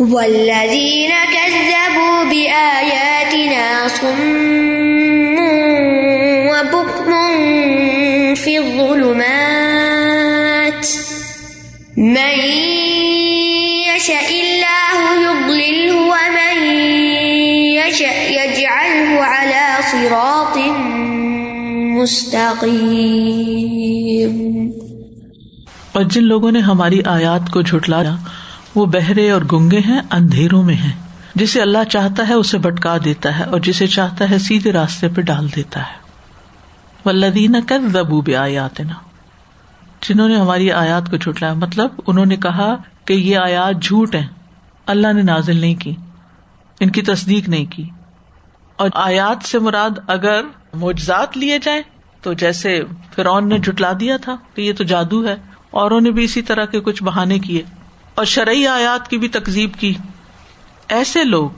[0.00, 5.38] والذين كذبوا بآياتنا صم
[6.48, 7.14] وبكم
[8.34, 9.76] في الظلمات
[11.96, 12.38] من
[13.96, 16.56] يشاء الله يضلله ومن
[17.80, 20.56] يشاء يجعله على صراط
[23.36, 24.32] مستقيم
[25.92, 28.14] اور جن لوگوں نے ہماری آیات کو جھٹلایا
[28.76, 30.92] وہ بہرے اور گنگے ہیں، اندھیروں میں ہیں۔
[31.34, 35.20] جسے اللہ چاہتا ہے، اسے بٹکا دیتا ہے، اور جسے چاہتا ہے، سیدھے راستے پہ
[35.20, 36.06] ڈال دیتا ہے۔
[37.06, 38.94] ولدین کر زبو آیات نا
[40.02, 44.26] جنہوں نے ہماری آیات کو جھٹلایا مطلب انہوں نے کہا کہ یہ آیات جھوٹ ہے
[44.86, 45.94] اللہ نے نازل نہیں کی،
[46.80, 47.88] ان کی تصدیق نہیں کی۔
[48.76, 50.42] اور آیات سے مراد اگر
[50.74, 51.82] معجزات لیے جائیں،
[52.22, 52.80] تو جیسے
[53.14, 55.36] فرعون نے جٹلا دیا تھا کہ یہ تو جادو ہے،
[55.70, 57.62] اوروں نے بھی اسی طرح کے کچھ بہانے کیے۔
[58.16, 59.94] اور شرعی آیات کی بھی تکزیب کی۔
[60.88, 61.50] ایسے لوگ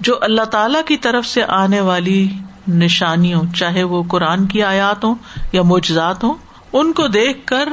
[0.00, 2.28] جو اللہ تعالی کی طرف سے آنے والی
[2.68, 5.14] نشانیوں، چاہے وہ قرآن کی آیات ہوں
[5.52, 6.34] یا معجزات ہوں،
[6.72, 7.68] ان کو دیکھ کر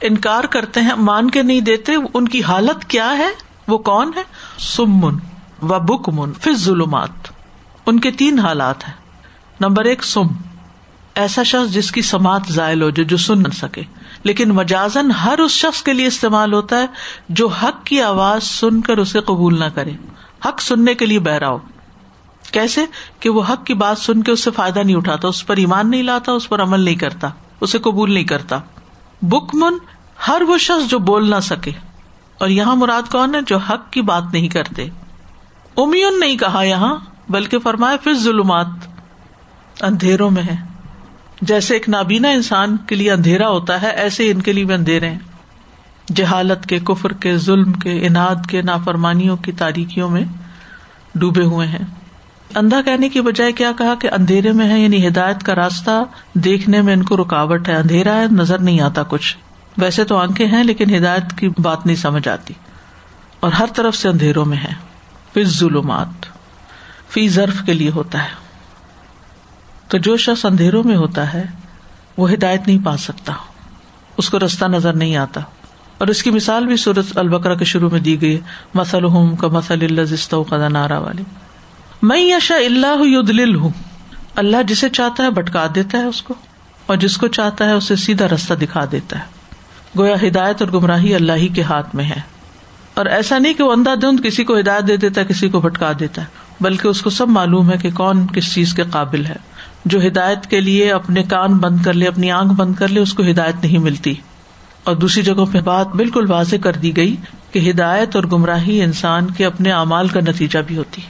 [0.00, 3.28] انکار کرتے ہیں، مان کے نہیں دیتے ان کی حالت کیا ہے،
[3.68, 4.22] وہ کون ہے؟
[4.58, 5.14] سمن
[5.62, 7.28] و بک من پھر ظلمات
[7.86, 8.94] ان کے تین حالات ہیں۔
[9.60, 10.26] نمبر ایک، سم۔
[11.14, 13.82] ایسا شخص جس کی سماعت ذائل ہو، جو جو سن نہ سکے۔
[14.22, 16.86] لیکن مجازن ہر اس شخص کے لیے استعمال ہوتا ہے
[17.28, 19.90] جو حق کی آواز سن کر اسے قبول نہ کرے۔
[20.46, 21.58] حق سننے کے لیے بہرا ہو
[22.52, 22.86] کیسے؟
[23.20, 25.90] کہ وہ حق کی بات سن کے اس سے فائدہ نہیں اٹھاتا، اس پر ایمان
[25.90, 27.28] نہیں لاتا، اس پر عمل نہیں کرتا،
[27.60, 28.58] اسے قبول نہیں کرتا۔
[29.22, 29.74] بک من
[30.28, 31.70] ہر وہ شخص جو بول نہ سکے۔
[32.38, 34.88] اور یہاں مراد کون ہے؟ جو حق کی بات نہیں کرتے۔
[35.76, 36.96] امیون نہیں کہا یہاں،
[37.28, 38.66] بلکہ فرمایا پھر ظلمات
[39.80, 40.69] اندھیروں میں ہے۔
[41.40, 45.10] جیسے ایک نابینا انسان کے لیے اندھیرا ہوتا ہے، ایسے ان کے لیے بھی اندھیرے
[45.10, 45.18] ہیں۔
[46.14, 50.24] جہالت کے، کفر کے، ظلم کے انعد کے، نافرمانیوں کی تاریخیوں میں
[51.14, 51.84] ڈوبے ہوئے ہیں۔
[52.54, 56.82] اندھا کہنے کی بجائے کیا کہا کہ اندھیرے میں ہے؟ یعنی ہدایت کا راستہ دیکھنے
[56.82, 59.36] میں ان کو رکاوٹ ہے۔ اندھیرا ہے، نظر نہیں آتا کچھ۔
[59.78, 62.54] ویسے تو آنکھیں ہیں، لیکن ہدایت کی بات نہیں سمجھ آتی۔
[63.40, 64.72] اور ہر طرف سے اندھیروں میں ہے۔
[65.34, 66.26] پھر ظلمات
[67.08, 68.49] فی ضرف کے لیے ہوتا ہے۔
[69.90, 71.46] تو جو شخص اندھیروں میں ہوتا ہے،
[72.16, 73.32] وہ ہدایت نہیں پا سکتا۔
[74.16, 75.40] اس کو رستہ نظر نہیں آتا۔
[75.98, 78.40] اور اس کی مثال بھی سورت البکرا کے شروع میں دی گئی
[78.74, 81.22] مسل ہوں کا مسل اللہ کا نارا والی
[82.02, 83.70] میں یشا اللہ دل ہوں
[84.36, 86.34] اللہ جسے چاہتا ہے بٹکا دیتا ہے اس کو،
[86.86, 89.24] اور جس کو چاہتا ہے اسے سیدھا رستہ دکھا دیتا ہے۔
[89.98, 92.20] گویا ہدایت اور گمراہی اللہ ہی کے ہاتھ میں ہے۔
[92.94, 95.60] اور ایسا نہیں کہ وہ اندھا دھند کسی کو ہدایت دے دیتا ہے، کسی کو
[95.60, 96.26] بھٹکا دیتا ہے،
[96.60, 99.36] بلکہ اس کو سب معلوم ہے کہ کون کس چیز کے قابل ہے۔
[99.84, 103.12] جو ہدایت کے لیے اپنے کان بند کر لے، اپنی آنکھ بند کر لے، اس
[103.12, 104.14] کو ہدایت نہیں ملتی۔
[104.84, 107.16] اور دوسری جگہوں پہ بات بالکل واضح کر دی گئی
[107.52, 111.02] کہ ہدایت اور گمراہی انسان کے اپنے اعمال کا نتیجہ بھی ہوتی۔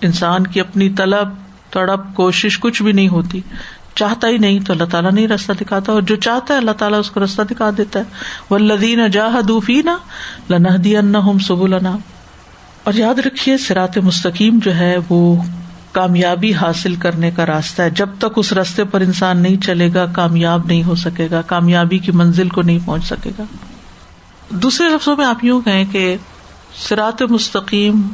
[0.00, 1.28] انسان کی اپنی طلب،
[1.70, 3.40] تڑپ، کوشش کچھ بھی نہیں ہوتی۔
[3.94, 6.98] چاہتا ہی نہیں تو اللہ تعالیٰ نہیں رستہ دکھاتا، اور جو چاہتا ہے اللہ تعالیٰ
[6.98, 8.04] اس کو رستہ دکھا دیتا ہے۔
[8.50, 9.96] وہ لدین جاہ دوفی نا
[10.50, 11.74] لنا دی ہم سب
[12.84, 15.42] اور یاد رکھیے سرات مستقیم جو ہے، وہ
[15.96, 20.06] کامیابی حاصل کرنے کا راستہ ہے۔ جب تک اس راستے پر انسان نہیں چلے گا،
[20.06, 23.42] کامیاب نہیں ہو سکے گا، کامیابی کی منزل کو نہیں پہنچ سکے گا۔
[24.50, 26.16] دوسرے لفظوں میں آپ یوں کہیں کہ
[26.76, 28.08] سرات مستقیم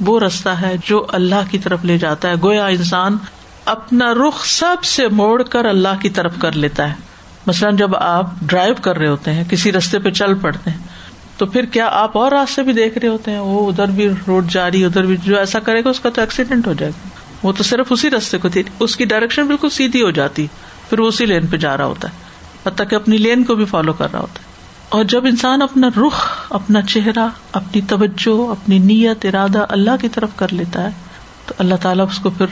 [0.00, 3.16] وہ رستہ ہے جو اللہ کی طرف لے جاتا ہے۔ گویا انسان
[3.64, 6.94] اپنا رخ سب سے موڑ کر اللہ کی طرف کر لیتا ہے۔
[7.46, 10.78] مثلاً جب آپ ڈرائیو کر رہے ہوتے ہیں، کسی رستے پہ چل پڑتے ہیں،
[11.36, 14.50] تو پھر کیا آپ اور راستے بھی دیکھ رہے ہوتے ہیں؟ وہ ادھر بھی روڈ
[14.50, 17.52] جاری، ادھر بھی جو ایسا کرے گا، اس کا تو ایکسیڈینٹ ہو جائے گا۔ وہ
[17.52, 20.46] تو صرف اسی رستے کو تھی۔ اس کی ڈائریکشن بالکل سیدھی ہو جاتی۔
[20.90, 22.14] پھر وہ اسی لین پہ جا رہا ہوتا ہے۔
[22.66, 24.52] حتیٰ کہ اپنی لین کو بھی فالو کر رہا ہوتا ہے۔
[24.88, 30.28] اور جب انسان اپنا رخ، اپنا چہرہ، اپنی توجہ، اپنی نیت، ارادہ اللہ کی طرف
[30.36, 30.88] کر لیتا ہے،
[31.46, 32.46] تو اللہ تعالیٰ اس کو پھر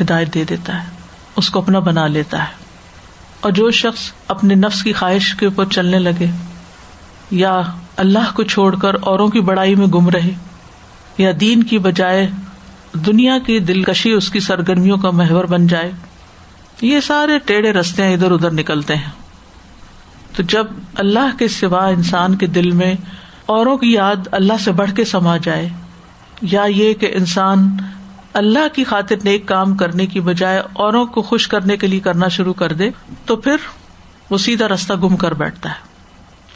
[0.00, 0.88] ہدایت دے دیتا ہے۔
[1.36, 2.52] اس کو اپنا بنا لیتا ہے۔
[3.40, 6.26] اور جو شخص اپنے نفس کی خواہش کے اوپر چلنے لگے،
[7.30, 7.62] یا
[7.96, 10.30] اللہ کو چھوڑ کر اوروں کی بڑائی میں گم رہے،
[11.18, 12.30] یا دین کی بجائے
[12.94, 15.90] دنیا کی دلکشی اس کی سرگرمیوں کا محور بن جائے
[16.82, 19.10] یہ سارے ٹیڑھے رستے ادھر ادھر نکلتے ہیں
[20.36, 22.94] تو جب اللہ کے سوا انسان کے دل میں
[23.46, 25.68] اوروں کی یاد اللہ سے بڑھ کے سما جائے
[26.42, 27.76] یا یہ کہ انسان
[28.32, 32.28] اللہ کی خاطر نیک کام کرنے کی بجائے اوروں کو خوش کرنے کے لیے کرنا
[32.28, 32.90] شروع کر دے
[33.24, 33.56] تو پھر
[34.30, 35.88] وہ سیدھا رستہ گم کر بیٹھتا ہے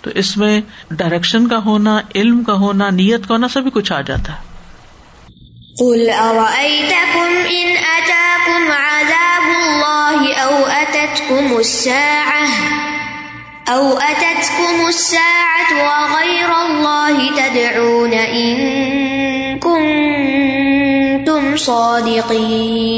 [0.02, 0.60] تو اس میں
[0.90, 4.53] ڈائریکشن کا ہونا، علم کا ہونا، نیت کا ہونا، سبھی کچھ آ جاتا ہے۔
[5.76, 12.48] قل أرأيتكم إن أتاكم عذاب الله أو أتتكم الساعة
[13.68, 22.94] أو أتتكم الساعة وغير الله تدعون إن كنتم صادقين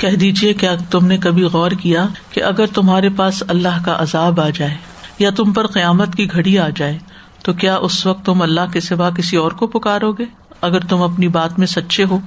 [0.00, 4.40] کہہ دیجیے کیا تم نے کبھی غور کیا کہ اگر تمہارے پاس اللہ کا عذاب
[4.40, 4.76] آ جائے
[5.18, 6.98] یا تم پر قیامت کی گھڑی آ جائے،
[7.44, 10.24] تو کیا اس وقت تم اللہ کے سوا کسی اور کو پکارو گے؟
[10.62, 12.18] اگر تم اپنی بات میں سچے ہو۔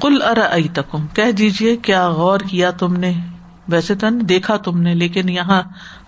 [0.00, 0.36] کل ار
[0.74, 3.12] تکم کہہ دیجیے کیا غور کیا تم نے۔
[3.68, 5.62] ویسے تن، دیکھا تم نے، لیکن یہاں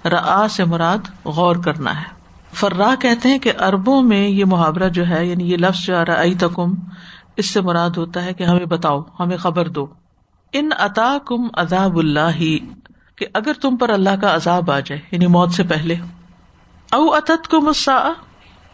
[0.05, 2.15] را سے مراد غور کرنا ہے۔
[2.53, 6.03] فرا کہتے ہیں کہ اربوں میں یہ محاورہ جو ہے یعنی یہ لفظ جو
[6.39, 6.75] تکم
[7.37, 9.87] اس سے مراد ہوتا ہے کہ ہمیں بتاؤ، ہمیں خبر دو۔
[10.53, 12.59] ان عطا کم عذاب اللہ ہی
[13.17, 15.95] کہ اگر تم پر اللہ کا عذاب آ جائے یعنی موت سے پہلے۔
[16.93, 18.13] او اتت کو مسا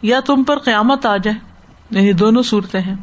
[0.01, 1.50] یا تم پر قیامت آ جائے۔
[1.91, 2.95] یعنی دونوں صورتیں ہیں۔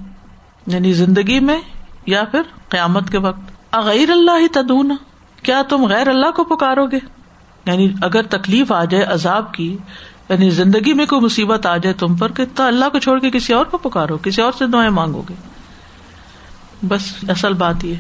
[0.67, 1.61] یعنی زندگی میں
[2.07, 3.41] یا پھر قیامت کے وقت۔
[3.73, 4.95] اغیر اللہ ہی تدونا
[5.43, 6.99] کیا تم غیر اللہ کو پکارو گے؟
[7.67, 9.77] یعنی اگر تکلیف آ جائے عذاب کی
[10.29, 13.31] یعنی زندگی میں کوئی مصیبت آ جائے تم پر کہ تو اللہ کو چھوڑ کے
[13.31, 15.35] کسی اور کو پکارو؟ کسی اور سے دعائیں مانگو گے؟
[16.83, 17.95] بس اصل بات یہ۔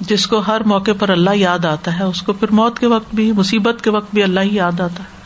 [0.00, 3.14] جس کو ہر موقع پر اللہ یاد آتا ہے، اس کو پھر موت کے وقت
[3.14, 5.21] بھی، مصیبت کے وقت بھی اللہ ہی یاد آتا ہے۔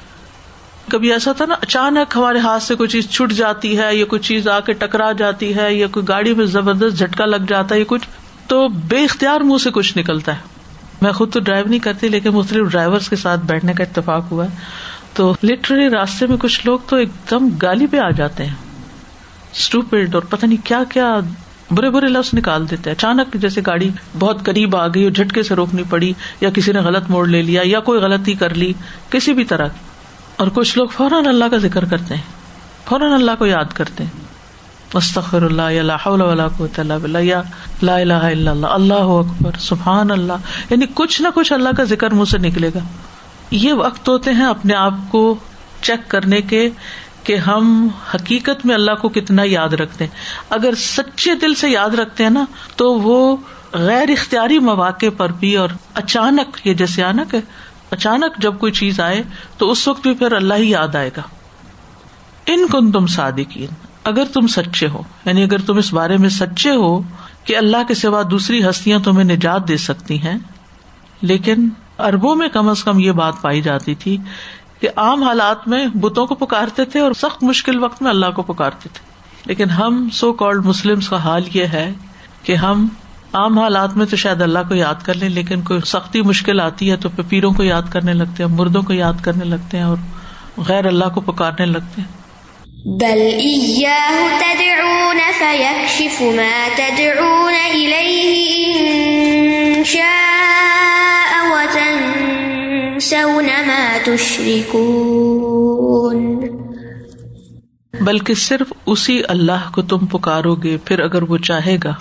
[0.90, 4.22] کبھی ایسا تھا نا، اچانک ہمارے ہاتھ سے کوئی چیز چھٹ جاتی ہے، یا کوئی
[4.22, 7.80] چیز آ کے ٹکرا جاتی ہے، یا کوئی گاڑی میں زبردست جھٹکا لگ جاتا ہے،
[7.80, 8.08] یا کچھ،
[8.46, 10.38] تو بے اختیار منہ سے کچھ نکلتا ہے۔
[11.02, 14.44] میں خود تو ڈرائیو نہیں کرتی، لیکن مختلف ڈرائیور کے ساتھ بیٹھنے کا اتفاق ہوا
[14.44, 14.50] ہے۔
[15.14, 18.54] تو لٹرلی راستے میں کچھ لوگ تو ایک دم گالی پہ آ جاتے ہیں۔
[19.52, 21.20] اسٹوپڈ اور پتہ نہیں کیا کیا
[21.70, 25.42] برے برے لفظ نکال دیتے ہیں۔ اچانک جیسے گاڑی بہت قریب آ گئی اور جھٹکے
[25.42, 28.72] سے روکنی پڑی، یا کسی نے غلط موڑ لے لیا، یا کوئی غلطی کر لی،
[29.10, 29.85] کسی بھی طرح کی۔
[30.36, 32.22] اور کچھ لوگ فوراً اللہ کا ذکر کرتے ہیں،
[32.88, 34.10] فوراً اللہ کو یاد کرتے ہیں۔
[34.94, 37.42] مستخر اللہ یا اللہ یا
[37.82, 40.32] لا الہ الا اللہ اللہ اکبر، سبحان اللہ۔
[40.70, 42.78] یعنی کچھ نہ کچھ اللہ کا ذکر منہ سے نکلے گا۔
[43.50, 45.34] یہ وقت ہوتے ہیں اپنے آپ کو
[45.82, 46.70] چیک کرنے کے،
[47.24, 50.16] کہ ہم حقیقت میں اللہ کو کتنا یاد رکھتے ہیں۔
[50.50, 52.44] اگر سچے دل سے یاد رکھتے ہیں نا،
[52.76, 53.36] تو وہ
[53.72, 57.40] غیر اختیاری مواقع پر بھی اور اچانک، یہ جیسے آنک ہے
[57.90, 59.22] اچانک جب کوئی چیز آئے
[59.58, 61.22] تو اس وقت بھی پھر اللہ ہی یاد آئے گا۔
[62.46, 63.74] ان کن تم صادقین،
[64.04, 67.00] اگر تم سچے ہو یعنی اگر تم اس بارے میں سچے ہو
[67.44, 70.38] کہ اللہ کے سوا دوسری ہستیاں تمہیں نجات دے سکتی ہیں،
[71.22, 71.68] لیکن
[71.98, 74.16] اربوں میں کم از کم یہ بات پائی جاتی تھی
[74.80, 78.42] کہ عام حالات میں بتوں کو پکارتے تھے اور سخت مشکل وقت میں اللہ کو
[78.42, 79.04] پکارتے تھے۔
[79.46, 81.92] لیکن ہم سو کالڈ مسلم کا حال یہ ہے
[82.42, 82.86] کہ ہم
[83.36, 86.90] عام حالات میں تو شاید اللہ کو یاد کر لیں لیکن کوئی سختی مشکل آتی
[86.90, 89.84] ہے تو پھر پیروں کو یاد کرنے لگتے ہیں مردوں کو یاد کرنے لگتے ہیں
[89.84, 89.96] اور
[90.56, 92.08] غیر اللہ کو پکارنے لگتے ہیں۔
[92.84, 93.30] بل
[94.40, 97.56] تدعون فيكشف ما تدعون
[108.00, 111.94] بلکہ صرف اسی اللہ کو تم پکارو گے پھر اگر وہ چاہے گا۔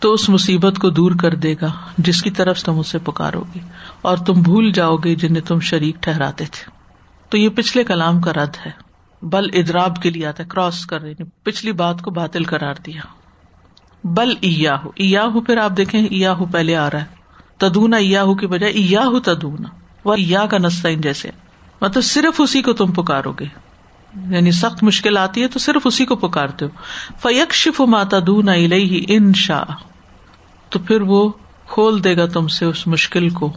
[0.00, 3.60] تو اس مصیبت کو دور کر دے گا جس کی طرف تم اسے پکارو گے
[4.02, 6.70] اور تم بھول جاؤ گے جنہیں تم شریک ٹھہراتے تھے۔
[7.28, 8.70] تو یہ پچھلے کلام کا رد ہے۔
[9.22, 13.00] بل ادراب کے لیے آتا ہے کراس کر رہی پچھلی بات کو باطل کرار دیا۔
[14.04, 14.76] بل ایا
[15.34, 17.04] ہو پھر آپ دیکھیں ایا ہو پہلے آ رہا ہے۔
[17.58, 19.68] تدونا ایا ہو کی بجائے ایا ہو تدونا۔
[20.04, 21.30] وہ یا کا نسطین جیسے۔
[21.80, 23.46] مطلب صرف اسی کو تم پکارو گے۔
[24.30, 26.70] یعنی سخت مشکل آتی ہے تو صرف اسی کو پکارتے ہو۔
[27.22, 28.48] فیک شف ماتا دون
[29.08, 29.87] ان شاہ
[30.68, 31.30] تو پھر وہ
[31.66, 33.52] کھول دے گا تم سے اس مشکل کو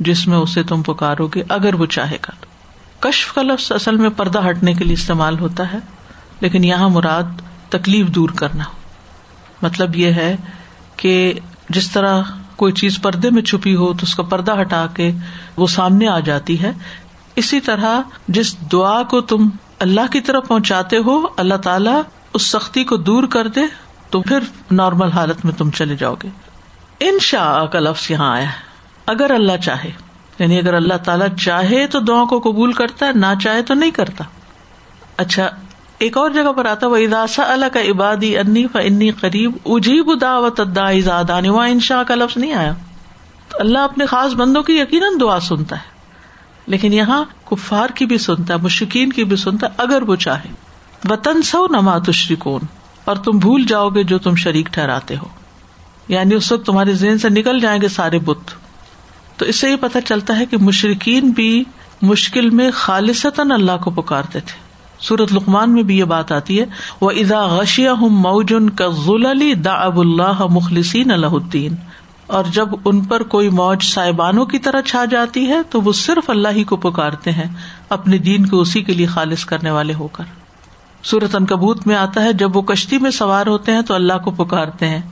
[0.00, 2.32] جس میں اسے تم پکارو گے، اگر وہ چاہے گا۔
[3.00, 5.78] کشف کا لفظ اصل میں پردہ ہٹنے کے لیے استعمال ہوتا ہے،
[6.40, 7.22] لیکن یہاں مراد
[7.68, 8.64] تکلیف دور کرنا۔
[9.62, 10.36] مطلب یہ ہے
[10.96, 11.32] کہ
[11.68, 12.22] جس طرح
[12.56, 15.12] کوئی چیز پردے میں چھپی ہو تو اس کا پردہ ہٹا کے
[15.56, 16.72] وہ سامنے آ جاتی ہے۔
[17.36, 19.48] اسی طرح جس دعا کو تم
[19.78, 22.02] اللہ کی طرف پہنچاتے ہو، اللہ تعالیٰ
[22.34, 23.60] اس سختی کو دور کر دے
[24.16, 24.38] تو پھر
[24.70, 26.28] نارمل حالت میں تم چلے جاؤ گے۔
[27.00, 28.50] ان شاء کا لفظ یہاں آیا
[29.06, 29.90] اگر اللہ چاہے
[30.38, 33.90] یعنی اگر اللہ تعالیٰ چاہے تو دعا کو قبول کرتا ہے، نہ چاہے تو نہیں
[33.90, 34.24] کرتا۔
[35.16, 35.48] اچھا
[35.98, 40.60] ایک اور جگہ پر آتا وہ اداسا اللہ کا عبادی انی انی قریب اجیب دعوت
[40.78, 42.72] ان شاء کا لفظ نہیں آیا۔
[43.48, 45.90] تو اللہ اپنے خاص بندوں کی یقیناً دعا سنتا ہے۔
[46.66, 50.48] لیکن یہاں کفار کی بھی سنتا ہے مشکین کی بھی سنتا ہے، اگر وہ چاہے۔
[51.10, 52.60] وطن سو نما تشریکون
[53.06, 55.28] اور تم بھول جاؤ گے جو تم شریک ٹھہراتے ہو۔
[56.08, 58.50] یعنی اس وقت تمہارے ذہن سے نکل جائیں گے سارے بت۔
[59.36, 61.64] تو اس سے یہ پتا چلتا ہے کہ مشرقین بھی
[62.02, 64.66] مشکل میں خالصتاً اللہ کو پکارتے تھے۔
[64.98, 66.64] سورت لکمان میں بھی یہ بات آتی ہے
[67.00, 71.74] وہ ادا غشیا ہوں موجن کا ذلی دا اب اللہ مخلصین اللہ الدین
[72.26, 76.30] اور جب ان پر کوئی موج صاحبانوں کی طرح چھا جاتی ہے، تو وہ صرف
[76.30, 77.54] اللہ ہی کو پکارتے ہیں،
[77.88, 80.24] اپنے دین کو اسی کے لیے خالص کرنے والے ہو کر۔
[81.02, 84.12] سورت ان کبوت میں آتا ہے، جب وہ کشتی میں سوار ہوتے ہیں تو اللہ
[84.24, 85.02] کو پکارتے ہیں۔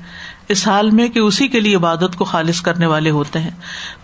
[0.48, 3.50] اس حال میں کہ اسی کے لیے عبادت کو خالص کرنے والے ہوتے ہیں۔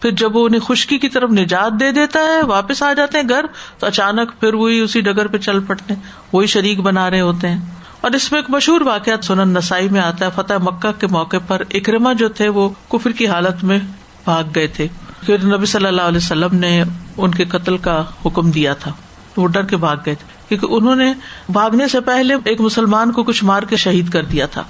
[0.01, 3.29] پھر جب وہ انہیں خشکی کی طرف نجات دے دیتا ہے، واپس آ جاتے ہیں
[3.29, 3.45] گھر،
[3.79, 6.01] تو اچانک پھر وہی اسی ڈگر پہ چل پڑتے ہیں۔
[6.33, 7.61] وہی شریک بنا رہے ہوتے ہیں۔
[8.01, 11.37] اور اس میں ایک مشہور واقعات سنن نسائی میں آتا ہے۔ فتح مکہ کے موقع
[11.47, 13.79] پر اکرما جو تھے، وہ کفر کی حالت میں
[14.25, 14.87] بھاگ گئے تھے۔
[15.27, 16.83] پھر نبی صلی اللہ علیہ وسلم نے
[17.17, 18.93] ان کے قتل کا حکم دیا تھا۔
[19.37, 21.13] وہ ڈر کے بھاگ گئے تھے۔ کیونکہ انہوں نے
[21.49, 24.63] بھاگنے سے پہلے ایک مسلمان کو کچھ مار کے شہید کر دیا تھا۔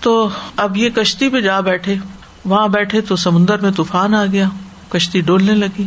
[0.00, 1.94] تو اب یہ کشتی پہ جا بیٹھے۔
[2.44, 4.48] وہاں بیٹھے تو سمندر میں طوفان آ گیا۔
[4.88, 5.86] کشتی ڈولنے لگی۔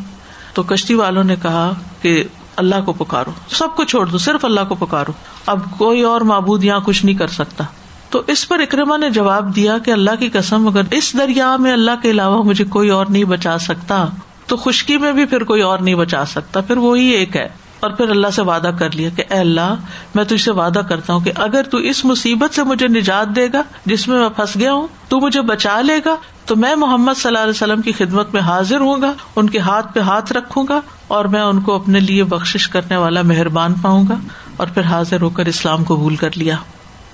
[0.53, 2.23] تو کشتی والوں نے کہا کہ
[2.55, 5.11] اللہ کو پکارو۔ سب کو چھوڑ دو، صرف اللہ کو پکارو۔
[5.45, 7.63] اب کوئی اور معبود یہاں کچھ نہیں کر سکتا۔
[8.09, 11.73] تو اس پر اکرما نے جواب دیا کہ اللہ کی قسم، اگر اس دریا میں
[11.73, 14.05] اللہ کے علاوہ مجھے کوئی اور نہیں بچا سکتا،
[14.47, 17.91] تو خشکی میں بھی پھر کوئی اور نہیں بچا سکتا۔ پھر وہی ایک ہے۔ اور
[17.91, 19.75] پھر اللہ سے وعدہ کر لیا کہ اے اللہ،
[20.15, 23.47] میں تجھ سے وعدہ کرتا ہوں کہ اگر تو اس مصیبت سے مجھے نجات دے
[23.53, 26.15] گا جس میں میں پھنس گیا ہوں، تو مجھے بچا لے گا،
[26.45, 29.59] تو میں محمد صلی اللہ علیہ وسلم کی خدمت میں حاضر ہوں گا، ان کے
[29.59, 33.73] ہاتھ پہ ہاتھ رکھوں گا اور میں ان کو اپنے لیے بخش کرنے والا مہربان
[33.73, 34.15] پاؤں گا
[34.57, 36.55] اور پھر حاضر ہو کر اسلام قبول کر لیا۔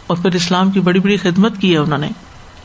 [0.08, 2.10] اور پھر اسلام کی بڑی بڑی خدمت کی ہے انہوں نے۔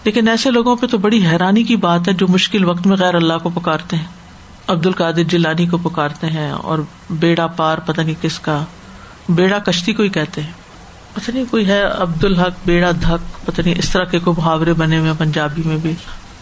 [0.04, 3.14] لیکن ایسے لوگوں پہ تو بڑی حیرانی کی بات ہے جو مشکل وقت میں غیر
[3.14, 4.17] اللہ کو پکارتے ہیں۔
[4.68, 6.78] عبد القادر جیلانی کو پکارتے ہیں اور
[7.10, 8.64] بیڑا پار پتہ نہیں کس کا،
[9.28, 10.52] بیڑا کشتی کو ہی کہتے ہیں۔
[11.14, 14.72] پتہ نہیں کوئی ہے عبد الحق بیڑا دھک، پتہ نہیں اس طرح کے کوئی محاورے
[14.72, 15.94] بنے ہوئے پنجابی میں بھی۔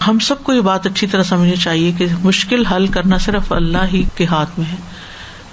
[0.07, 3.85] ہم سب کو یہ بات اچھی طرح سمجھنی چاہیے کہ مشکل حل کرنا صرف اللہ
[3.93, 4.77] ہی کے ہاتھ میں ہے۔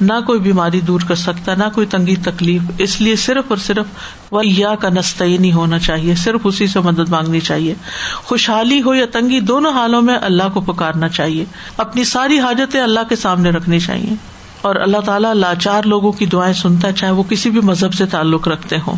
[0.02, 3.86] نہ کوئی بیماری دور کر سکتا نہ کوئی تنگی تکلیف۔ اس لیے صرف اور صرف
[4.32, 7.76] وہ یا کا نستعینی ہونا چاہیے، صرف اسی سے مدد مانگنی چاہیے۔
[8.16, 11.46] خوشحالی ہو یا تنگی، دونوں حالوں میں اللہ کو پکارنا چاہیے۔
[11.78, 14.16] اپنی ساری حاجتیں اللہ کے سامنے رکھنی چاہیے۔
[14.62, 18.06] اور اللہ تعالیٰ لاچار لوگوں کی دعائیں سنتا ہے، چاہے وہ کسی بھی مذہب سے
[18.06, 18.96] تعلق رکھتے ہوں۔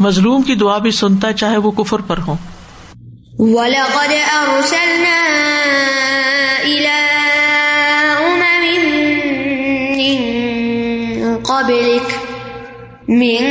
[0.00, 2.36] مظلوم کی دعا بھی سنتا ہے، چاہے وہ کفر پر ہو
[3.38, 4.12] وَلَقَدْ
[13.12, 13.46] مِّن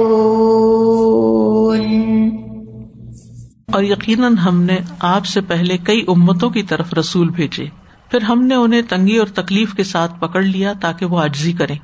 [3.72, 7.66] اور یقیناً ہم نے آپ سے پہلے کئی امتوں کی طرف رسول بھیجے،
[8.10, 11.76] پھر ہم نے انہیں تنگی اور تکلیف کے ساتھ پکڑ لیا تاکہ وہ آجزی کرے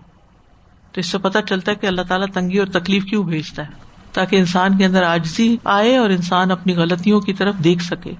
[0.94, 3.68] تو اس سے پتا چلتا ہے کہ اللہ تعالیٰ تنگی اور تکلیف کیوں بھیجتا ہے؟
[4.12, 8.12] تاکہ انسان کے اندر آجزی آئے اور انسان اپنی غلطیوں کی طرف دیکھ سکے۔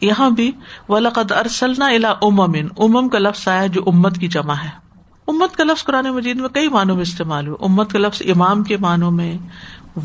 [0.00, 0.52] یہاں بھی
[0.88, 4.84] ولقد ارسلنا الا امن امم کا لفظ آیا جو امت کی جمع ہے۔
[5.28, 8.62] امت کا لفظ قرآن مجید میں کئی معنوں میں استعمال ہوا امت کا لفظ امام
[8.62, 9.38] کے معنوں میں،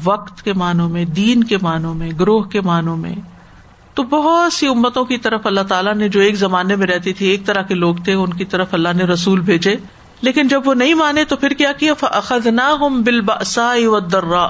[0.03, 3.15] وقت کے معنوں میں، دین کے معنوں میں، گروہ کے معنوں میں۔
[3.93, 7.25] تو بہت سی امتوں کی طرف اللہ تعالیٰ نے جو ایک زمانے میں رہتی تھی،
[7.25, 9.75] ایک طرح کے لوگ تھے، ان کی طرف اللہ نے رسول بھیجے۔
[10.21, 13.73] لیکن جب وہ نہیں مانے تو پھر کیا کیا؟ اخذنا ہم بالباسا
[14.11, 14.49] درا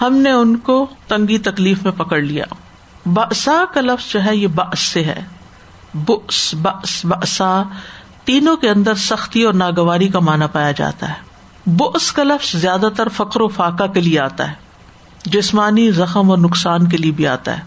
[0.00, 2.44] ہم نے ان کو تنگی تکلیف میں پکڑ لیا۔
[3.06, 5.24] باسا کا لفظ جو ہے، یہ باس سے ہے۔
[5.94, 7.62] بس بس باسا
[8.24, 11.14] تینوں کے اندر سختی اور ناگواری کا مانا پایا جاتا ہے۔
[11.66, 14.54] بس کا لفظ زیادہ تر فخر و فاقہ کے لیے آتا ہے۔
[15.24, 17.62] جسمانی زخم اور نقصان کے لیے بھی آتا ہے۔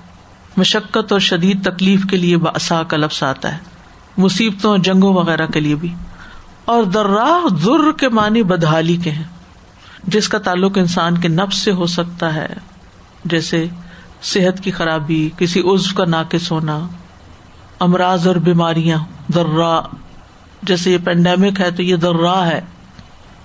[0.57, 3.57] مشقت اور شدید تکلیف کے لیے باسا کا لفظ آتا ہے۔
[4.17, 5.95] مصیبتوں جنگوں وغیرہ کے لیے بھی۔
[6.65, 9.24] اور درا ضر کے معنی بدحالی کے ہیں،
[10.03, 12.48] جس کا تعلق انسان کے نفس سے ہو سکتا ہے،
[13.25, 13.67] جیسے
[14.22, 16.79] صحت کی خرابی، کسی عزو کا ناقص ہونا،
[17.79, 18.98] امراض اور بیماریاں
[19.36, 19.82] درا
[20.63, 22.62] جیسے یہ پینڈیمک ہے تو یہ درا ہے۔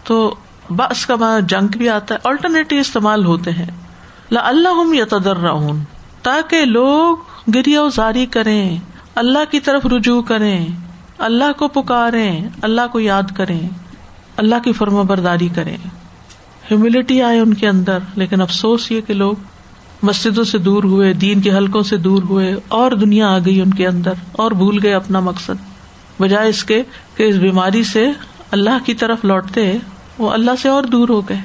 [0.04, 0.34] تو
[0.70, 3.66] بس کا معنی جنگ بھی آتا ہے آلٹرنیٹو استعمال ہوتے ہیں۔
[4.30, 5.38] اللہ یا تدر
[6.22, 7.16] تاکہ لوگ
[7.54, 8.78] گریا ازاری کریں،
[9.14, 10.66] اللہ کی طرف رجوع کریں۔
[11.18, 13.60] اللہ کو پکارے اللہ کو یاد کریں،
[14.37, 15.76] اللہ کی فرما برداری کریں۔
[16.70, 19.34] ہیوملٹی آئے ان کے اندر، لیکن افسوس یہ کہ لوگ
[20.02, 23.75] مسجدوں سے دور ہوئے، دین کے حلقوں سے دور ہوئے، اور دنیا آ گئی ان
[23.75, 25.54] کے اندر، اور بھول گئے اپنا مقصد۔
[26.20, 26.82] بجائے اس کے
[27.16, 28.10] کہ اس بیماری سے
[28.50, 29.78] اللہ کی طرف لوٹتے،
[30.18, 31.40] وہ اللہ سے اور دور ہو گئے۔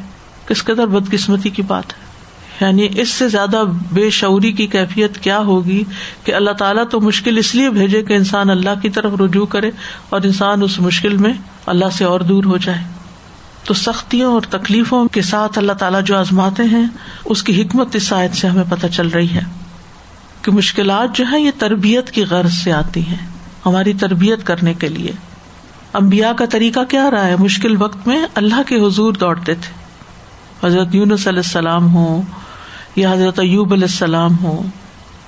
[0.47, 2.12] کس قدر بدقسمتی کی بات ہے۔
[2.61, 5.83] یعنی اس سے زیادہ بے شعوری کی کیفیت کیا ہوگی
[6.23, 9.71] کہ اللہ تعالیٰ تو مشکل اس لیے بھیجے کہ انسان اللہ کی طرف رجوع کرے
[10.09, 11.33] اور انسان اس مشکل میں
[11.65, 12.83] اللہ سے اور دور ہو جائے۔
[13.63, 16.85] تو سختیوں اور تکلیفوں کے ساتھ اللہ تعالیٰ جو آزماتے ہیں،
[17.25, 19.41] اس کی حکمت اس آیت سے ہمیں پتہ چل رہی ہے
[20.41, 23.27] کہ مشکلات جو ہے یہ تربیت کی غرض سے آتی ہیں
[23.65, 25.11] ہماری تربیت کرنے کے لیے۔
[25.93, 29.83] امبیا کا طریقہ کیا رہا ہے؟ مشکل وقت میں اللہ کے حضور دوڑتے تھے۔
[30.67, 32.21] حضرت یونس علیہ السلام ہو
[32.95, 34.61] یا حضرت ایوب علیہ السلام ہو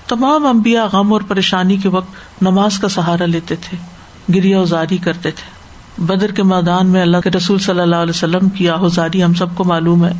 [0.08, 3.78] تمام امبیا غم اور پریشانی کے وقت نماز کا سہارا لیتے تھے
[4.34, 5.56] گریا ازاری کرتے تھے۔
[5.98, 9.56] بدر کے میدان میں اللہ کے رسول صلی اللہ علیہ وسلم کی آہوزاری ہم سب
[9.56, 10.12] کو معلوم ہے۔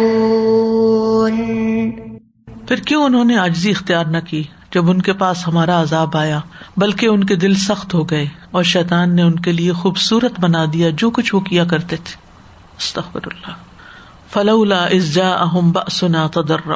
[2.68, 6.40] پھر کیوں انہوں نے آجزی اختیار نہ کی جب ان کے پاس ہمارا عذاب آیا،
[6.78, 10.66] بلکہ ان کے دل سخت ہو گئے اور شیطان نے ان کے لیے خوبصورت بنا
[10.74, 12.16] دیا جو کچھ وہ کیا کرتے تھے۔
[12.78, 13.54] استغفر اللہ۔
[14.34, 16.70] فلولا ازجا اہم بسنا تدر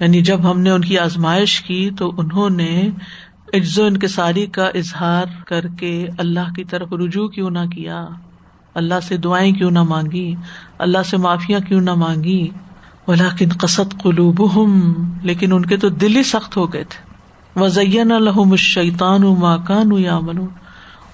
[0.00, 2.88] یعنی جب ہم نے ان کی آزمائش کی تو انہوں نے
[3.54, 8.06] عجز و انکساری کا اظہار کر کے اللہ کی طرف رجوع کیوں نہ کیا؟
[8.74, 10.34] اللہ سے دعائیں کیوں نہ مانگی؟
[10.78, 12.48] اللہ سے معافیاں کیوں نہ مانگی؟
[13.08, 14.42] ولاکن قصد قلوب
[15.22, 17.10] لیکن ان کے تو دل ہی سخت ہو گئے تھے۔
[17.60, 20.38] وزین الحم الشیطان ماکان یا من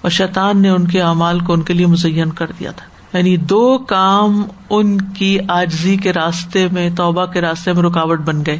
[0.01, 3.37] اور شیطان نے ان کے اعمال کو ان کے لیے مزین کر دیا تھا۔ یعنی
[3.37, 8.59] دو کام ان کی آجزی کے راستے میں، توبہ کے راستے میں رکاوٹ بن گئے۔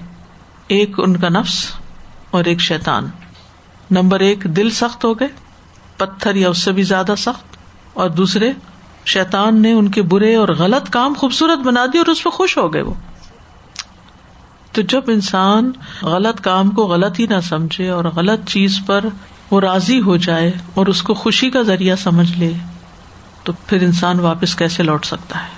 [0.68, 1.66] ایک ان کا نفس
[2.32, 3.08] اور ایک شیطان۔
[3.91, 5.27] نمبر ایک، دل سخت ہو گئے،
[5.98, 7.58] پتھر یا اس سے بھی زیادہ سخت۔
[7.94, 8.53] اور دوسرے
[9.06, 12.58] شیتان نے ان کے برے اور غلط کام خوبصورت بنا دی اور اس پہ خوش
[12.58, 12.94] ہو گئے وہ۔
[14.72, 19.06] تو جب انسان غلط کام کو غلط ہی نہ سمجھے اور غلط چیز پر
[19.51, 22.53] وہ راضی ہو جائے اور اس کو خوشی کا ذریعہ سمجھ لے،
[23.44, 25.50] تو پھر انسان واپس کیسے لوٹ سکتا ہے؟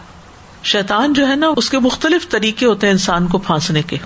[0.63, 3.97] شیتان جو ہے نا، اس کے مختلف طریقے ہوتے ہیں انسان کو پھانسنے کے۔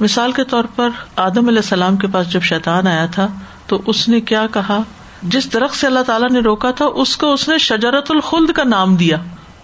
[0.00, 3.28] مثال کے طور پر، آدم علیہ السلام کے پاس جب شیتان آیا تھا
[3.70, 4.82] تو اس نے کیا کہا؟
[5.22, 8.64] جس درخت سے اللہ تعالیٰ نے روکا تھا، اس کو اس نے شجرت الخلد کا
[8.64, 9.16] نام دیا۔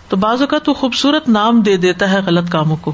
[0.08, 2.92] تو بعض اوقات وہ خوبصورت نام دے دیتا ہے غلط کاموں کو۔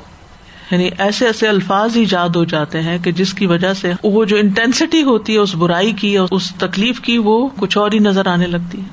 [0.71, 4.37] یعنی ایسے ایسے الفاظ ایجاد ہو جاتے ہیں کہ جس کی وجہ سے وہ جو
[4.37, 8.47] انٹینسٹی ہوتی ہے، اس برائی کی اس تکلیف کی، وہ کچھ اور ہی نظر آنے
[8.47, 8.89] لگتی ہے۔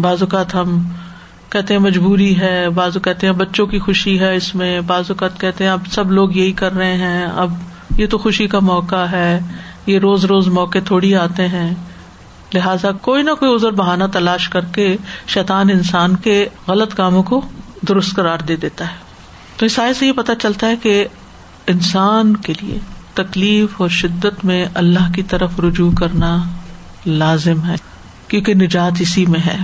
[0.00, 0.88] بعض اوقات ہم
[1.50, 5.40] کہتے ہیں مجبوری ہے، بعض کہتے ہیں بچوں کی خوشی ہے اس میں، بعض اوقات
[5.40, 7.52] کہتے ہیں اب سب لوگ یہی کر رہے ہیں، اب
[7.98, 9.40] یہ تو خوشی کا موقع ہے۔
[9.86, 11.74] یہ روز روز موقع تھوڑی آتے ہیں۔
[12.54, 14.96] لہذا کوئی نہ کوئی ازر بہانا تلاش کر کے
[15.26, 17.40] شیطان انسان کے غلط کاموں کو
[17.88, 18.96] درست قرار دے دیتا ہے۔
[19.56, 21.06] تو اس سے یہ پتا چلتا ہے کہ
[21.66, 22.78] انسان کے لیے
[23.14, 26.42] تکلیف اور شدت میں اللہ کی طرف رجوع کرنا
[27.06, 27.74] لازم ہے،
[28.28, 29.58] کیونکہ نجات اسی میں ہے۔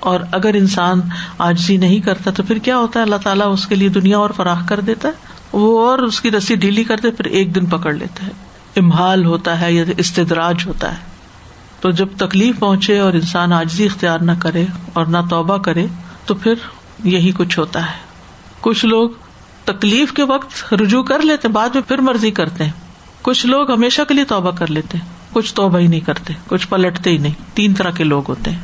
[0.00, 1.00] اور اگر انسان
[1.38, 4.30] آجزی نہیں کرتا تو پھر کیا ہوتا ہے؟ اللہ تعالیٰ اس کے لیے دنیا اور
[4.30, 5.12] فراہ کر دیتا ہے،
[5.52, 8.47] وہ اور اس کی رسی ڈھیلی کرتے پھر ایک دن پکڑ لیتا ہے۔
[8.78, 11.08] امہال ہوتا ہے یا استدراج ہوتا ہے۔
[11.80, 15.86] تو جب تکلیف پہنچے اور انسان آجزی اختیار نہ کرے اور نہ توبہ کرے،
[16.26, 16.54] تو پھر
[17.04, 17.98] یہی کچھ ہوتا ہے۔
[18.60, 19.10] کچھ لوگ
[19.64, 22.72] تکلیف کے وقت رجوع کر لیتے، بعد میں پھر مرضی کرتے ہیں۔
[23.22, 24.98] کچھ لوگ ہمیشہ کے لیے توبہ کر لیتے
[25.32, 28.58] کچھ توبہ ہی نہیں کرتے، کچھ پلٹتے ہی نہیں۔ تین طرح کے لوگ ہوتے ہیں۔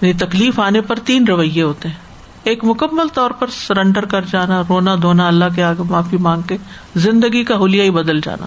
[0.00, 1.96] یعنی تکلیف آنے پر تین رویے ہوتے ہیں۔
[2.44, 6.56] ایک مکمل طور پر سرنڈر کر جانا، رونا دھونا، اللہ کے آگے معافی مانگ کے
[6.96, 8.46] زندگی کا ہولیا ہی بدل جانا۔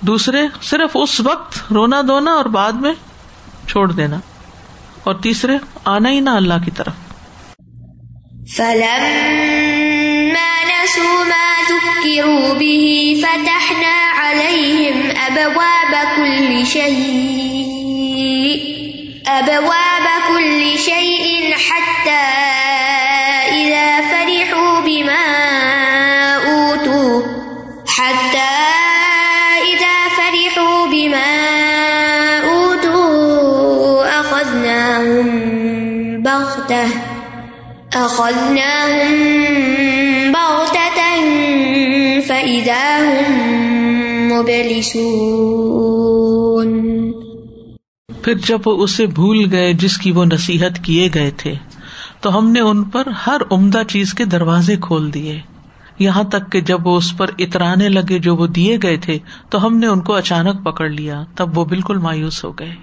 [0.00, 2.92] دوسرے صرف اس وقت رونا دھونا اور بعد میں
[3.68, 4.16] چھوڑ دینا
[5.04, 6.92] اور تیسرے آنا ہی نہ اللہ کی طرف۔
[13.20, 17.60] فتحنا عليهم أبواب كل شيء
[19.26, 22.39] أبواب كل شيء حتى
[40.32, 41.28] بغتة
[42.26, 43.42] فإذا هم
[44.28, 45.00] مبلسون.
[48.22, 51.54] پھر جب وہ اسے بھول گئے جس کی وہ نصیحت کیے گئے تھے،
[52.20, 55.40] تو ہم نے ان پر ہر عمدہ چیز کے دروازے کھول دیے۔
[55.98, 59.18] یہاں تک کہ جب وہ اس پر اترانے لگے جو وہ دیے گئے تھے،
[59.50, 62.74] تو ہم نے ان کو اچانک پکڑ لیا، تب وہ بالکل مایوس ہو گئے۔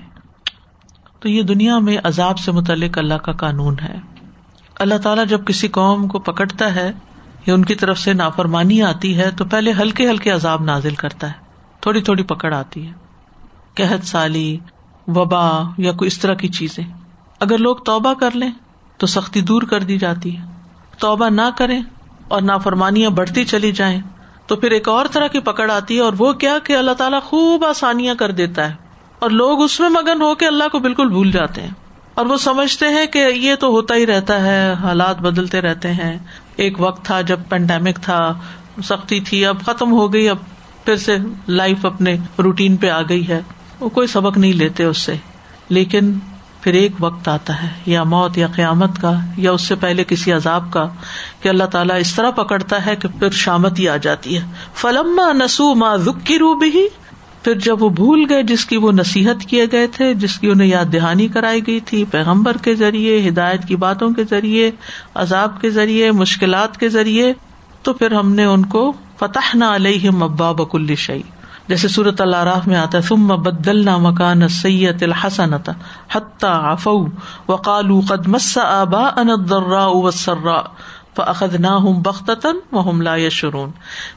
[1.19, 4.16] تو یہ دنیا میں عذاب سے متعلق اللہ کا قانون ہے۔
[4.79, 6.91] اللہ تعالیٰ جب کسی قوم کو پکڑتا ہے
[7.45, 11.27] یا ان کی طرف سے نافرمانی آتی ہے تو پہلے ہلکے ہلکے عذاب نازل کرتا
[11.27, 11.33] ہے۔
[11.79, 12.91] تھوڑی تھوڑی پکڑ آتی ہے۔
[13.73, 14.57] قحط سالی،
[15.07, 16.83] وبا یا کوئی اس طرح کی چیزیں۔
[17.39, 18.51] اگر لوگ توبہ کر لیں
[18.97, 20.45] تو سختی دور کر دی جاتی ہے۔
[20.97, 21.81] توبہ نہ کریں
[22.27, 24.01] اور نافرمانیاں بڑھتی چلی جائیں
[24.47, 27.21] تو پھر ایک اور طرح کی پکڑ آتی ہے اور وہ کیا کہ اللہ تعالیٰ
[27.21, 28.75] خوب آسانیاں کر دیتا ہے
[29.19, 31.86] اور لوگ اس میں مگن ہو کے اللہ کو بالکل بھول جاتے ہیں۔
[32.17, 36.17] اور وہ سمجھتے ہیں کہ یہ تو ہوتا ہی رہتا ہے، حالات بدلتے رہتے ہیں۔
[36.55, 38.33] ایک وقت تھا جب پینڈیمک تھا،
[38.83, 40.37] سختی تھی، اب ختم ہو گئی، اب
[40.85, 43.41] پھر سے لائف اپنے روٹین پہ آ گئی ہے۔
[43.79, 45.15] وہ کوئی سبق نہیں لیتے اس سے۔
[45.69, 46.13] لیکن
[46.61, 50.31] پھر ایک وقت آتا ہے، یا موت، یا قیامت کا، یا اس سے پہلے کسی
[50.31, 50.87] عذاب کا،
[51.41, 54.41] کہ اللہ تعالیٰ اس طرح پکڑتا ہے کہ پھر شامت ہی آ جاتی ہے۔
[54.73, 56.63] فلما نسو ماں رک کی روب
[57.43, 60.67] پھر جب وہ بھول گئے جس کی وہ نصیحت کیے گئے تھے، جس کی انہیں
[60.67, 64.71] یاد دہانی کرائی گئی تھی، پیغمبر کے ذریعے، ہدایت کی باتوں کے ذریعے،
[65.15, 67.33] عذاب کے ذریعے، مشکلات کے ذریعے،
[67.81, 71.21] تو پھر ہم نے ان کو فتح نہ علیہ ابا بک الشعی
[71.67, 75.69] جیسے صورت اللہ راہ میں آتا ثم بدلنا مکان سید الحسنت
[76.11, 77.07] حتى عفوا
[77.47, 80.61] وقالوا قد مس آباءنا الضراء والسراء
[81.17, 83.71] فاخذناهم بغتة وهم لا يشعرون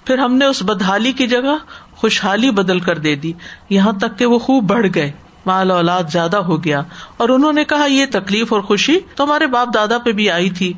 [0.04, 1.56] پھر ہم نے اس بدحالی کی جگہ
[2.00, 3.32] خوشحالی بدل کر دے دی۔
[3.70, 5.12] یہاں تک کہ وہ خوب بڑھ گئے۔
[5.46, 6.82] مال اولاد زیادہ ہو گیا۔
[7.16, 10.72] اور انہوں نے کہا، یہ تکلیف اور خوشی تمہارے باپ دادا پہ بھی آئی تھی۔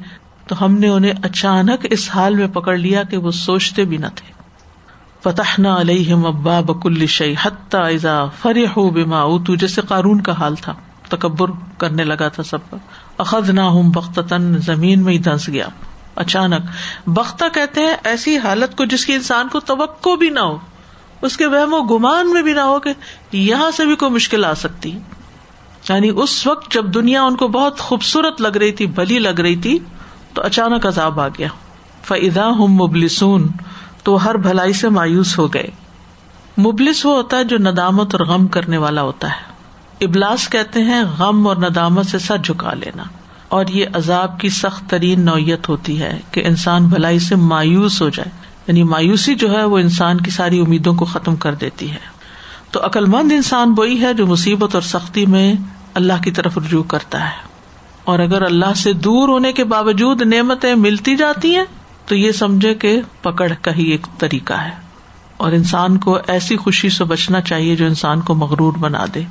[0.46, 4.06] تو ہم نے انہیں اچانک اس حال میں پکڑ لیا کہ وہ سوچتے بھی نہ
[4.14, 4.32] تھے۔
[5.22, 10.54] فتح نہ علیہ ابا بکل شعی حتیٰ ایزا فری ہو بیما جیسے قارون کا حال
[10.54, 10.74] تھا۔
[11.08, 12.78] تکبر کرنے لگا تھا سب پر۔
[13.18, 15.66] اخذ نہ ہوں بختن زمین میں ہی دھنس گیا۔
[16.16, 16.62] اچانک
[17.06, 20.58] بختہ کہتے ہیں، ایسی حالت کو جس کی انسان کو توقع بھی نہ ہو۔
[21.22, 22.92] اس کے وہم و گمان میں بھی نہ ہو کہ
[23.32, 24.98] یہاں سے بھی کوئی مشکل آ سکتی۔
[25.88, 29.56] یعنی اس وقت جب دنیا ان کو بہت خوبصورت لگ رہی تھی بلی لگ رہی
[29.56, 29.78] تھی،
[30.34, 31.48] تو اچانک عذاب آ گیا۔
[32.02, 33.48] فضا ہوں مبلسون،
[34.02, 35.68] تو ہر بھلائی سے مایوس ہو گئے۔
[36.58, 39.52] مبلس وہ ہوتا ہے جو ندامت اور غم کرنے والا ہوتا ہے۔
[40.04, 43.02] ابلاس کہتے ہیں، غم اور ندامت سے سر جھکا لینا۔
[43.48, 48.08] اور یہ عذاب کی سخت ترین نوعیت ہوتی ہے کہ انسان بھلائی سے مایوس ہو
[48.08, 52.12] جائے۔ یعنی مایوسی جو ہے وہ انسان کی ساری امیدوں کو ختم کر دیتی ہے۔
[52.70, 55.54] تو عقلمند انسان وہی ہے جو مصیبت اور سختی میں
[55.94, 57.52] اللہ کی طرف رجوع کرتا ہے۔
[58.04, 61.64] اور اگر اللہ سے دور ہونے کے باوجود نعمتیں ملتی جاتی ہیں،
[62.06, 64.70] تو یہ سمجھے کہ پکڑ کا ہی ایک طریقہ ہے۔
[65.36, 69.22] اور انسان کو ایسی خوشی سے بچنا چاہیے جو انسان کو مغرور بنا دے۔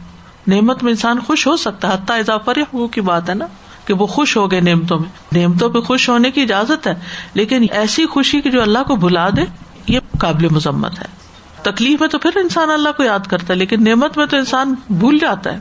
[0.47, 3.45] نعمت میں انسان خوش ہو سکتا ہے، حتیٰ اضافہ وہ کی بات ہے نا۔
[3.85, 6.93] کہ وہ خوش ہو گئے نعمتوں میں۔ نعمتوں پہ خوش ہونے کی اجازت ہے،
[7.33, 9.41] لیکن ایسی خوشی کی جو اللہ کو بھلا دے،
[9.87, 11.21] یہ قابل مذمت ہے۔
[11.61, 14.75] تکلیف میں تو پھر انسان اللہ کو یاد کرتا ہے، لیکن نعمت میں تو انسان
[14.89, 15.59] بھول جاتا ہے۔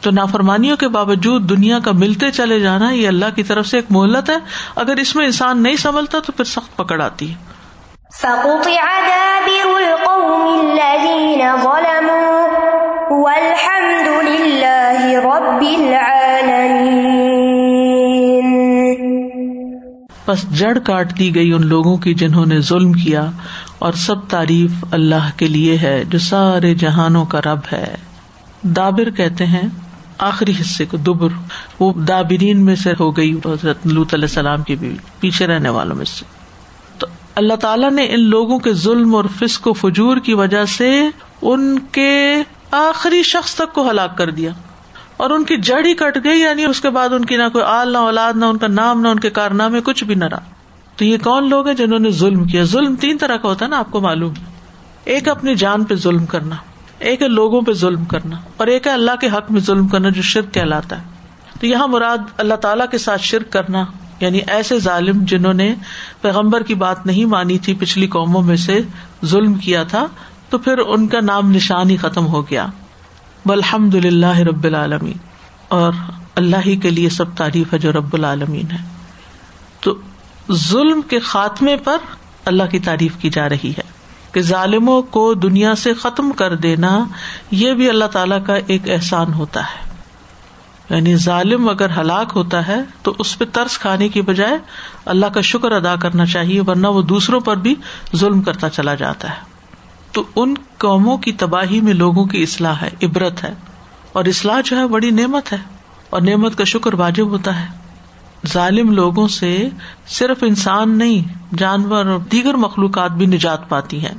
[0.00, 3.84] تو نافرمانیوں کے باوجود دنیا کا ملتے چلے جانا، یہ اللہ کی طرف سے ایک
[3.90, 4.36] مہلت ہے۔
[4.76, 7.34] اگر اس میں انسان نہیں سنبھلتا تو پھر سخت پکڑ آتی ہے۔
[20.28, 23.30] بس جڑ کاٹ دی گئی ان لوگوں کی جنہوں نے ظلم کیا،
[23.78, 27.94] اور سب تعریف اللہ کے لیے ہے جو سارے جہانوں کا رب ہے۔
[28.62, 29.62] دابر کہتے ہیں،
[30.18, 31.28] آخری حصے کو دبر۔
[31.80, 35.96] وہ دابرین میں سے ہو گئی حضرت لوت علیہ السلام کی بیوی، پیچھے رہنے والوں
[35.96, 36.24] میں سے۔
[36.98, 40.90] تو اللہ تعالیٰ نے ان لوگوں کے ظلم اور فسق و فجور کی وجہ سے
[41.42, 44.50] ان کے آخری شخص تک کو ہلاک کر دیا۔
[45.22, 47.64] اور ان کی جڑ ہی کٹ گئی یعنی اس کے بعد ان کی نہ کوئی
[47.64, 50.38] آل، نہ اولاد، نہ ان کا نام، نہ ان کے کارنامے، کچھ بھی نہ رہا۔
[50.96, 53.70] تو یہ کون لوگ ہیں جنہوں نے ظلم کیا؟ ظلم تین طرح کا ہوتا ہے
[53.70, 54.32] نا، آپ کو معلوم۔
[55.04, 56.56] ایک اپنی جان پہ ظلم کرنا،
[56.98, 60.08] ایک ہے لوگوں پہ ظلم کرنا، اور ایک ہے اللہ کے حق میں ظلم کرنا
[60.08, 61.04] جو شرک کہلاتا ہے۔
[61.60, 63.84] تو یہاں مراد اللہ تعالیٰ کے ساتھ شرک کرنا
[64.20, 65.74] یعنی ایسے ظالم جنہوں نے
[66.20, 68.80] پیغمبر کی بات نہیں مانی تھی، پچھلی قوموں میں سے
[69.24, 70.06] ظلم کیا تھا،
[70.50, 72.66] تو پھر ان کا نام نشان ہی ختم ہو گیا۔
[73.50, 75.16] الحمد للہ رب العالمین۔
[75.68, 75.92] اور
[76.34, 78.76] اللہ ہی کے لیے سب تعریف ہے جو رب العالمین ہے۔
[79.80, 79.94] تو
[80.52, 81.96] ظلم کے خاتمے پر
[82.44, 83.82] اللہ کی تعریف کی جا رہی ہے
[84.32, 87.04] کہ ظالموں کو دنیا سے ختم کر دینا
[87.50, 89.92] یہ بھی اللہ تعالی کا ایک احسان ہوتا ہے۔
[90.94, 94.58] یعنی ظالم اگر ہلاک ہوتا ہے تو اس پہ ترس کھانے کی بجائے
[95.04, 97.74] اللہ کا شکر ادا کرنا چاہیے، ورنہ وہ دوسروں پر بھی
[98.16, 99.51] ظلم کرتا چلا جاتا ہے۔
[100.12, 103.54] تو ان قوموں کی تباہی میں لوگوں کی اصلاح ہے، عبرت ہے۔
[104.12, 105.58] اور اصلاح جو ہے، بڑی نعمت ہے۔
[106.10, 107.66] اور نعمت کا شکر واجب ہوتا ہے۔
[108.46, 109.68] ظالم لوگوں سے
[110.06, 114.14] صرف انسان نہیں، جانور اور دیگر مخلوقات بھی نجات پاتی ہیں۔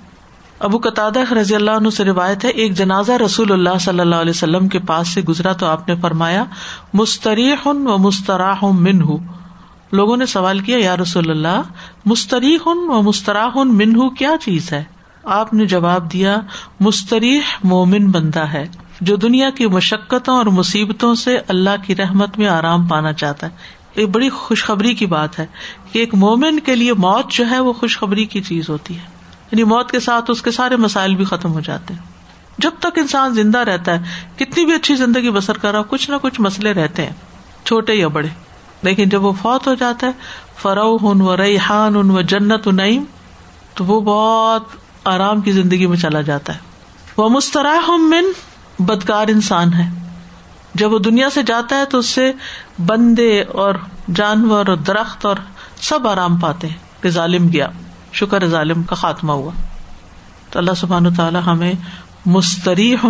[0.59, 1.09] ابو قطع
[1.41, 4.79] رضی اللہ عنہ سے روایت ہے، ایک جنازہ رسول اللہ صلی اللہ علیہ وسلم کے
[4.79, 6.43] پاس سے گزرا تو آپ نے فرمایا،
[6.93, 9.17] مستریح و مستراح من ہوں
[9.91, 11.61] لوگوں نے سوال کیا، یا رسول اللہ،
[12.05, 14.83] مستریح و مستراح من ہوں کیا چیز ہے؟
[15.23, 16.37] آپ نے جواب دیا،
[16.79, 18.67] مستریح مومن بندہ ہے،
[19.01, 23.51] جو دنیا کی مشقتوں اور مصیبتوں سے اللہ کی رحمت میں آرام پانا چاہتا ہے۔
[23.93, 25.45] ایک بڑی خوشخبری کی بات ہے
[25.91, 29.03] کہ ایک مومن کے لیے موت جو ہے وہ خوشخبری کی چیز ہوتی ہے۔
[29.51, 32.01] یعنی موت کے ساتھ اس کے سارے مسائل بھی ختم ہو جاتے ہیں۔
[32.57, 34.01] جب تک انسان زندہ رہتا ہے،
[34.35, 37.13] کتنی بھی اچھی زندگی بسر کر رہا کچھ نہ کچھ مسئلے رہتے ہیں،
[37.65, 38.27] چھوٹے یا بڑے۔
[38.81, 40.11] لیکن جب وہ فوت ہو جاتا ہے
[40.57, 43.03] فرو ہن و ریحان ان و جنت نعیم،
[43.73, 46.59] تو وہ بہت آرام کی زندگی میں چلا جاتا ہے۔
[47.17, 48.25] وہ مستراح من
[48.79, 49.89] بدکار انسان ہے۔
[50.73, 52.31] جب وہ دنیا سے جاتا ہے تو اس سے
[52.85, 53.73] بندے اور
[54.15, 55.35] جانور اور درخت اور
[55.81, 57.67] سب آرام پاتے ہیں۔ کہ ظالم گیا۔
[58.13, 59.51] شکر ظالم کا خاتمہ ہوا۔
[60.49, 61.73] تو اللہ سبحان تعالیٰ ہمیں
[62.25, 63.05] مستریح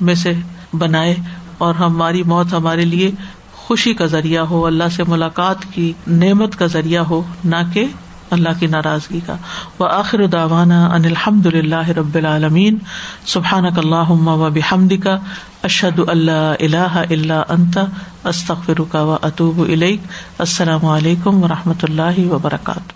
[0.00, 0.32] میں سے
[0.72, 1.16] بنائے
[1.58, 3.10] اور ہماری موت ہمارے لیے
[3.52, 7.84] خوشی کا ذریعہ ہو، اللہ سے ملاقات کی نعمت کا ذریعہ ہو، نہ کہ
[8.30, 9.36] اللہ کی ناراضگی کا۔
[9.78, 12.78] وہ آخر داوانا ان الحمد اللہ رب العالمین۔
[13.26, 15.18] سبحان اللہ و بحمد کا
[15.62, 17.78] اشد اللہ اللہ اللہ انت۔
[18.24, 19.60] استخر کا و اطوب
[20.38, 22.95] السلام علیکم و رحمۃ اللہ وبرکاتہ۔